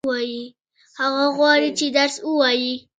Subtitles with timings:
[0.99, 2.75] هغه غواړي چې درس ووايي.